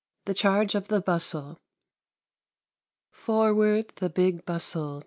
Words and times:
The 0.25 0.33
Charge 0.33 0.73
of 0.73 0.87
the 0.87 0.99
"Bustle." 0.99 1.59
Forward 3.11 3.93
the 3.97 4.09
Big 4.09 4.43
Bustle! 4.47 4.99